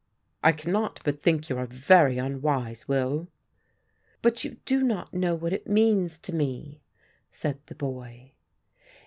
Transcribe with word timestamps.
"I 0.43 0.51
cannot 0.51 0.99
but 1.03 1.21
think 1.21 1.47
you 1.47 1.59
are 1.59 1.67
very 1.67 2.17
unwise, 2.17 2.87
Will." 2.87 3.27
"But 4.23 4.43
you 4.43 4.57
do 4.65 4.81
not 4.81 5.13
know 5.13 5.35
what 5.35 5.53
it 5.53 5.67
means 5.67 6.17
to 6.21 6.33
me," 6.33 6.81
said 7.29 7.59
the 7.67 7.75
boy. 7.75 8.31